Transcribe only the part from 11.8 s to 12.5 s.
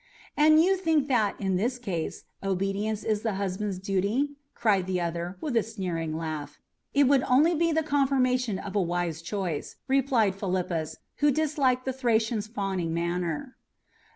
the Thracian's